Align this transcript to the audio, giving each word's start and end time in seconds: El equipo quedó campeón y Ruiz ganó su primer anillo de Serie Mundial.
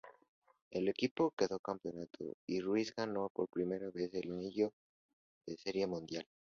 El 0.71 0.87
equipo 0.89 1.29
quedó 1.37 1.59
campeón 1.59 2.09
y 2.47 2.59
Ruiz 2.59 2.91
ganó 2.95 3.31
su 3.35 3.45
primer 3.45 3.83
anillo 3.83 4.73
de 5.45 5.57
Serie 5.57 5.85
Mundial. 5.85 6.25